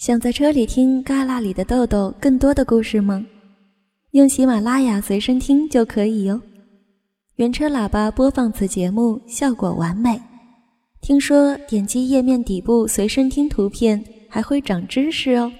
[0.00, 3.22] 想在车里听《旮旯里的豆豆》更多的故事吗？
[4.12, 6.40] 用喜马拉雅随身听就可以哟。
[7.34, 10.18] 原车喇叭播放此节目效果完美。
[11.02, 15.52] 听说点击页面底部随身听图片还会长知识哦。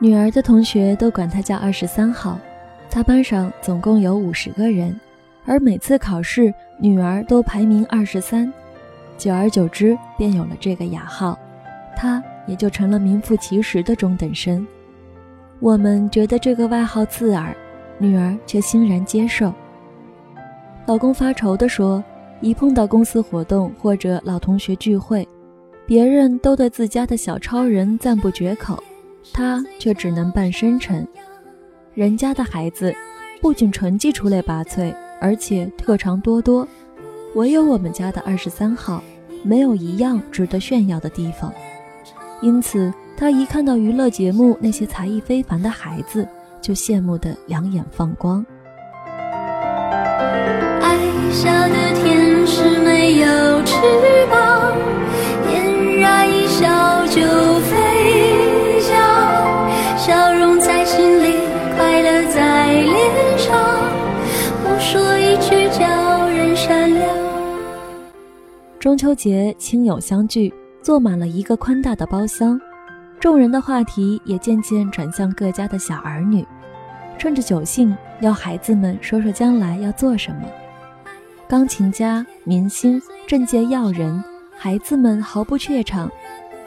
[0.00, 2.38] 女儿的同学都管她叫二十三号。
[2.94, 5.00] 他班上总共有五十个人，
[5.46, 8.52] 而每次考试，女儿都排名二十三，
[9.16, 11.38] 久而久之便有了这个雅号，
[11.96, 14.66] 她也就成了名副其实的中等生。
[15.58, 17.56] 我们觉得这个外号刺耳，
[17.96, 19.50] 女儿却欣然接受。
[20.84, 22.04] 老公发愁地说
[22.42, 25.26] ：“一碰到公司活动或者老同学聚会，
[25.86, 28.84] 别人都对自家的小超人赞不绝口，
[29.32, 31.08] 他却只能扮深沉。”
[31.94, 32.94] 人家的孩子
[33.42, 36.66] 不仅成绩出类拔萃，而且特长多多，
[37.34, 39.04] 唯有我们家的二十三号
[39.42, 41.52] 没有一样值得炫耀的地方。
[42.40, 46.26] 因此，他一看到娱乐节目那些才艺非凡的孩子，
[46.62, 48.42] 就羡慕得两眼放光。
[50.80, 50.96] 爱
[51.30, 52.01] 笑的天
[68.82, 70.52] 中秋节，亲友相聚，
[70.82, 72.60] 坐满了一个宽大的包厢，
[73.20, 76.44] 众人的话题也渐渐转向各家的小儿女。
[77.16, 80.42] 趁着酒兴，要孩子们说说将来要做什么。
[81.46, 84.20] 钢琴家、明星、政界要人，
[84.56, 86.10] 孩子们毫不怯场，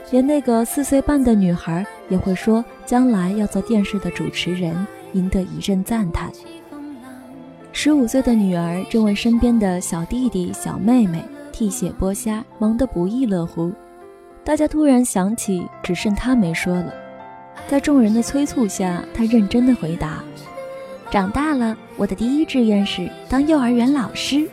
[0.09, 4.73] 连那个四岁半的女孩也会说将来要做电视的主持人。
[5.11, 6.31] 赢得一阵赞叹。
[7.73, 11.21] 十五岁的女儿正为身边的小弟弟、小妹妹
[11.55, 13.71] 替血剥虾，忙得不亦乐乎。
[14.43, 16.93] 大家突然想起，只剩她没说了。
[17.65, 20.21] 在众人的催促下，她认真的回答
[21.09, 24.45] ：“长大了，我的第一志愿是当幼儿园老师，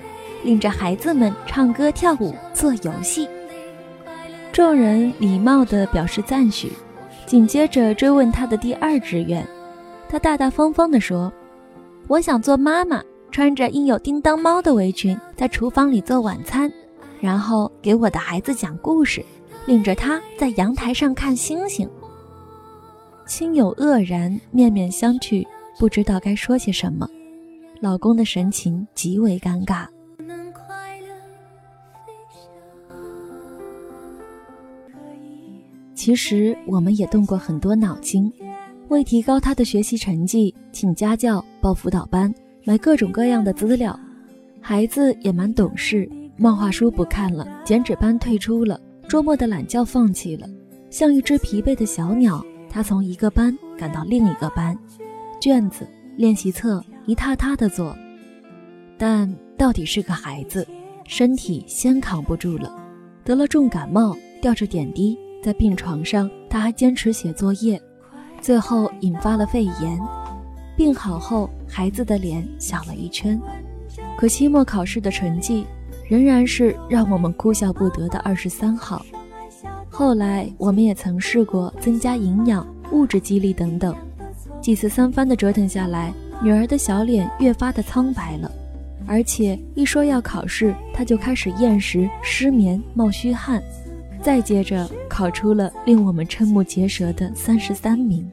[0.45, 3.29] 领着孩子们唱歌、跳舞、做游戏。”
[4.53, 6.71] 众人礼貌地表示赞许，
[7.27, 9.45] 紧接着追问她的第二志愿。
[10.09, 11.33] 他大大方方地说
[12.07, 13.03] ：“我想做妈妈，
[13.33, 16.71] 穿着印有叮当猫的围裙，在厨房里做晚餐，
[17.23, 19.25] 然后给我的孩子讲故事，
[19.65, 21.89] 领着他在阳台上看星星。”
[23.25, 25.47] 亲友愕然，面面相觑，
[25.79, 27.09] 不知道该说些什么。
[27.81, 29.87] 老公的神情极为尴尬。
[35.95, 38.31] 其实我们也动过很多脑筋。
[38.89, 42.35] 为提高他的学习成绩，请家教、报辅导班、
[42.65, 43.99] 买各种各样的资料。
[44.61, 46.11] 孩子也蛮懂事，
[46.43, 48.77] 漫画书不看了，剪纸班退出了，
[49.09, 50.45] 周末的懒觉放弃了。
[50.91, 54.77] 像一只疲惫的小鸟，他从一个班赶到另一个班，
[55.41, 55.87] 卷子、
[56.17, 57.97] 练习册一沓沓的做。
[58.99, 60.67] 但到底是个孩子，
[61.07, 62.75] 身体先扛不住了，
[63.23, 67.81] 得了重感冒，吊着点滴，在病床上，他还坚持写作业。
[68.41, 69.97] 最后引发了肺炎，
[70.77, 73.41] 病好后，孩子的脸小了一圈，
[74.19, 75.65] 可期末考试的成绩
[76.13, 79.03] 仍然是让我们哭笑不得的二十三号。
[79.89, 83.97] 后来我们也曾试过增加营养、物质激励等等，
[84.61, 86.13] 几次三番的折腾下来，
[86.43, 88.53] 女儿的小脸越发的苍白了，
[89.07, 93.63] 而且一说要考试，她就开始厌食、失眠、冒虚汗。
[94.21, 98.31] 再接着考出了令我们瞠目结舌的三十三名，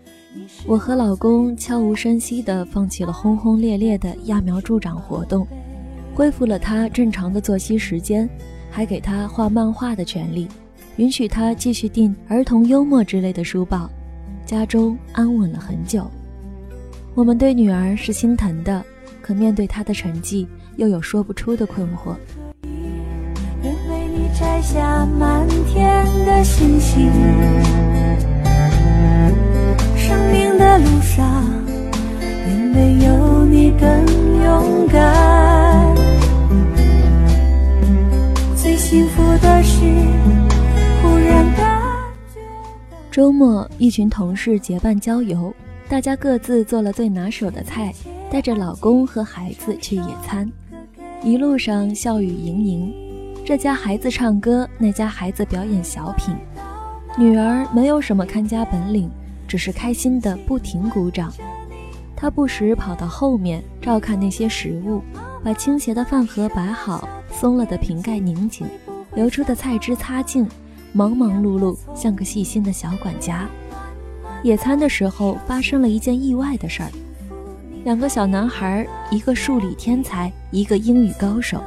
[0.67, 5.47] 我和老公悄无声息地放弃了轰轰烈烈的揠苗助长活动，
[6.19, 8.29] 恢复了他正常的作息时间，
[8.69, 10.49] 还给他画漫画的权利，
[10.97, 13.89] 允许他继续订儿童幽默之类的书报，
[14.45, 16.05] 家中安稳了很久。
[17.15, 18.83] 我们对女儿是心疼的，
[19.21, 22.13] 可面对她的成绩，又有说不出的困惑
[23.63, 23.71] 为
[24.11, 24.27] 你。
[24.37, 27.09] 摘下满天的星星，
[29.95, 31.45] 生命的路上，
[32.45, 33.87] 因为有你更
[34.43, 35.48] 勇敢。
[39.41, 39.79] 的是，
[41.01, 41.81] 忽然感
[42.33, 42.39] 觉。
[43.11, 45.53] 周末，一群同事结伴郊游，
[45.87, 47.93] 大家各自做了最拿手的菜，
[48.29, 50.49] 带着老公和孩子去野餐，
[51.23, 52.93] 一路上笑语盈盈。
[53.45, 56.35] 这家孩子唱歌，那家孩子表演小品，
[57.17, 59.09] 女儿没有什么看家本领，
[59.47, 61.33] 只是开心的不停鼓掌。
[62.15, 65.01] 她不时跑到后面照看那些食物，
[65.43, 68.67] 把倾斜的饭盒摆好，松了的瓶盖拧紧，
[69.19, 70.47] 流出的菜汁擦净，
[70.93, 73.49] 忙忙碌碌，像个细心的小管家。
[74.43, 76.89] 野餐的时候发生了一件意外的事儿，
[77.83, 81.61] 两个小男孩，一个数理天才，一个英语高手，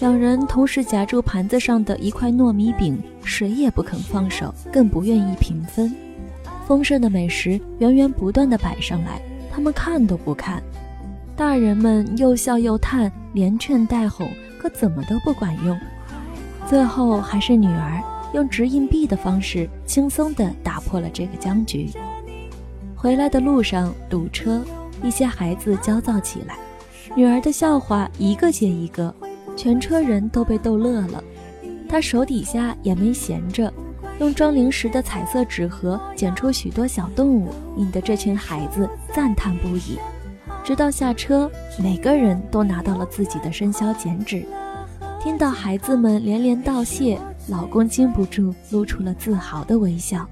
[0.00, 5.90] 两人同时夹住盘子上的一块糯米饼，谁也不肯放手，更不愿意平分。
[6.68, 9.18] 丰盛的美食源源不断地摆上来，
[9.50, 10.62] 他们看都不看。
[11.34, 14.28] 大人们又笑又叹，连劝带哄，
[14.60, 15.74] 可怎么都不管用。
[16.68, 18.02] 最后还是女儿。
[18.32, 21.90] 用掷硬币的方式轻松地打破了这个僵局。
[22.96, 24.64] 回来的路上堵车，
[25.02, 26.56] 一些孩子焦躁起来，
[27.14, 29.14] 女儿的笑话一个接一个，
[29.54, 31.22] 全车人都被逗乐了。
[31.86, 33.70] 她手底下也没闲着，
[34.18, 39.98] 用装零食的彩色纸盒剪出许多小动物，引得这群孩子赞叹不已。
[40.64, 44.42] 直到下车，每个人都拿到了自己的生肖剪纸。
[45.22, 47.16] 听到孩子们连连道谢。
[47.48, 50.28] 老公禁不住露出了自豪的微笑。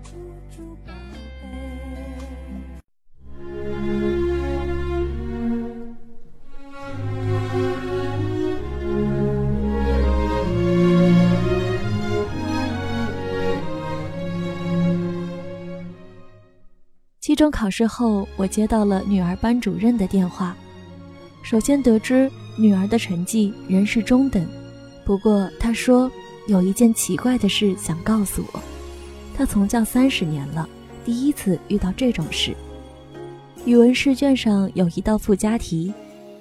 [17.20, 20.56] 期中考试后，我接到了女儿班主任的电话。
[21.42, 24.44] 首先得知女儿的成绩仍是中等，
[25.10, 26.08] 不过他说。
[26.46, 28.60] 有一件奇怪的事想告诉我，
[29.36, 30.68] 他从教三十年了，
[31.04, 32.56] 第一次遇到这种事。
[33.64, 35.92] 语文试卷上有一道附加题：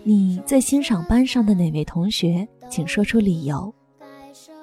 [0.03, 2.47] 你最欣赏班上的哪位同学？
[2.71, 3.71] 请说出理由。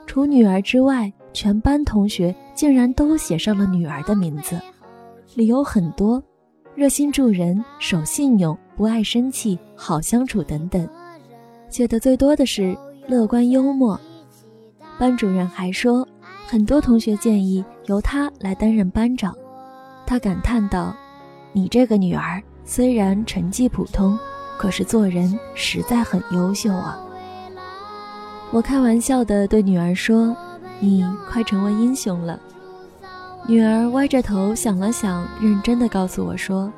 [0.04, 4.58] 除女儿之外，全班同学竟然都写上了女儿的名字，
[5.34, 6.20] 理由很多：
[6.74, 10.88] 热心助人、守信用、不爱生气、好相处等等。
[11.68, 12.76] 写的最多的是
[13.08, 13.98] 乐观幽默。
[14.98, 16.06] 班主任还说，
[16.46, 19.34] 很多同学建议由他来担任班长。
[20.06, 20.94] 他感叹道
[21.52, 24.18] ：“你这个女儿虽然成绩普通，
[24.56, 26.98] 可是做人实在很优秀啊。”
[28.52, 30.34] 我开玩笑地对女儿说
[30.80, 32.40] ：“你快成为英雄了。”
[33.46, 36.72] 女儿歪着头想了想，认真地告诉我说：“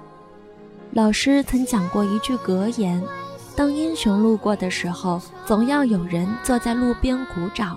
[0.92, 3.02] 老师曾讲过一句格言，
[3.58, 7.76] 当英雄路过的时候，总要有人坐在路边鼓掌。”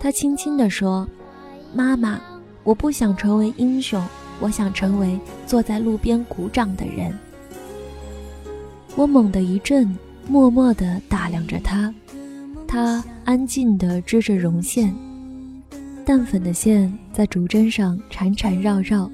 [0.00, 1.06] 他轻轻地说
[1.72, 2.20] ：“妈妈，
[2.64, 4.04] 我不想成为英雄，
[4.40, 5.16] 我想成为
[5.46, 7.16] 坐在路边鼓掌的人。”
[8.96, 9.96] 我猛地一震，
[10.26, 11.94] 默默地打量着他。
[12.66, 14.92] 他安静地织着绒线，
[16.04, 19.08] 淡粉的线在竹针上缠缠绕绕，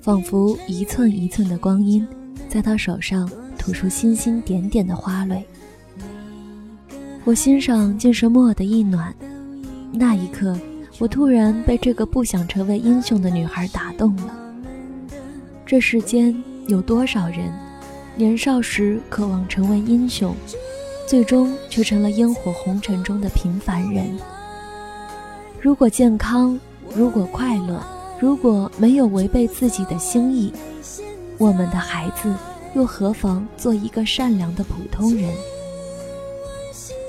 [0.00, 2.06] 仿佛一寸一寸的光阴，
[2.48, 3.28] 在他手上
[3.68, 5.44] 吐出星星点点的花蕊。
[7.26, 9.14] 我心上竟是蓦地一暖。
[9.92, 10.58] 那一刻，
[10.98, 14.34] 我突然被这个不想成为英雄的女孩打动了。
[15.66, 16.34] 这世间
[16.66, 17.52] 有多少人，
[18.16, 20.34] 年少时渴望成为英雄，
[21.06, 24.18] 最终却成了烟火红尘中的平凡人？
[25.60, 26.58] 如果健康，
[26.96, 27.84] 如果快乐，
[28.18, 30.50] 如果没有违背自己的心意，
[31.36, 32.32] 我们的孩子
[32.78, 35.28] 又何妨做一个善良的普通人？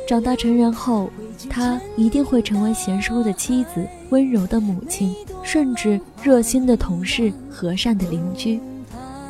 [0.08, 1.12] 长大成人后，
[1.48, 8.60] 他一定会成为贤淑的妻子、温柔的母亲，甚至热心的同事、和善的邻居。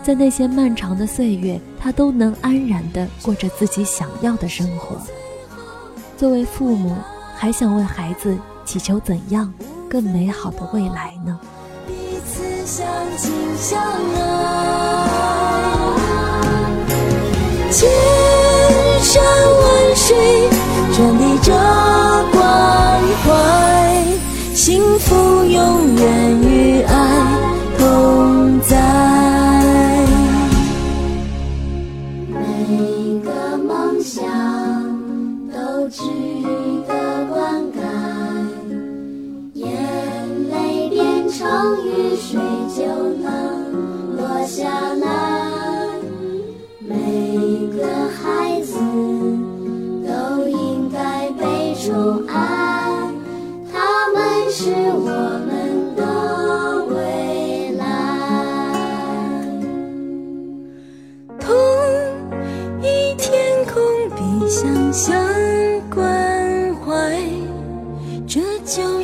[0.02, 4.96] 在那些漫长的岁月，他都能安然地过着自己想要的生活。
[6.16, 6.96] 作为父母，
[7.36, 9.54] 还想为孩子祈求怎样
[9.90, 11.38] 更美好的未来呢？
[11.86, 11.94] 彼
[12.26, 12.88] 此相
[13.18, 13.78] 亲相
[14.16, 15.39] 爱
[17.72, 17.90] 千
[19.02, 20.50] 山万水。
[20.92, 21.54] 传递着
[22.34, 22.42] 关
[23.24, 23.28] 怀，
[24.54, 26.92] 幸福永远与爱
[27.78, 28.69] 同在。
[68.70, 68.99] 就